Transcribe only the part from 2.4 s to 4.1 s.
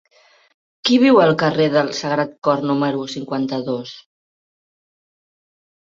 Cor número cinquanta-dos?